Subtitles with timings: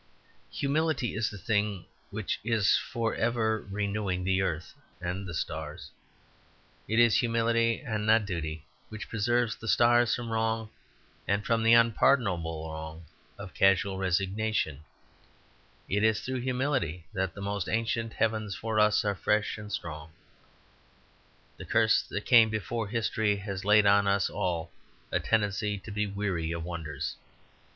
[0.51, 5.91] Humility is the thing which is for ever renewing the earth and the stars.
[6.87, 10.71] It is humility, and not duty, which preserves the stars from wrong,
[11.43, 13.05] from the unpardonable wrong
[13.37, 14.83] of casual resignation;
[15.87, 20.11] it is through humility that the most ancient heavens for us are fresh and strong.
[21.57, 24.71] The curse that came before history has laid on us all
[25.11, 27.17] a tendency to be weary of wonders.